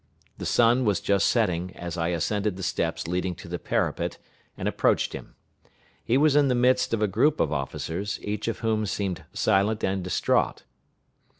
[0.39, 4.17] The sun was just setting as I ascended the steps leading to the parapet
[4.57, 5.35] and approached him.
[6.03, 9.83] He was in the midst of a group of officers, each of whom seemed silent
[9.83, 10.63] and distrait.